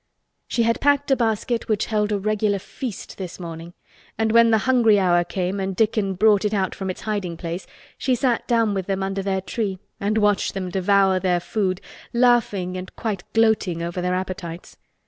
She 0.47 0.63
had 0.63 0.81
packed 0.81 1.11
a 1.11 1.15
basket 1.15 1.69
which 1.69 1.85
held 1.85 2.11
a 2.11 2.17
regular 2.17 2.57
feast 2.57 3.19
this 3.19 3.39
morning, 3.39 3.75
and 4.17 4.31
when 4.31 4.49
the 4.49 4.57
hungry 4.65 4.97
hour 4.97 5.23
came 5.23 5.59
and 5.59 5.75
Dickon 5.75 6.15
brought 6.15 6.43
it 6.43 6.55
out 6.55 6.73
from 6.73 6.89
its 6.89 7.01
hiding 7.01 7.37
place, 7.37 7.67
she 7.99 8.15
sat 8.15 8.47
down 8.47 8.73
with 8.73 8.87
them 8.87 9.03
under 9.03 9.21
their 9.21 9.41
tree 9.41 9.77
and 9.99 10.17
watched 10.17 10.55
them 10.55 10.71
devour 10.71 11.19
their 11.19 11.39
food, 11.39 11.81
laughing 12.13 12.77
and 12.77 12.95
quite 12.95 13.23
gloating 13.33 13.83
over 13.83 14.01
their 14.01 14.15
appetites. 14.15 14.75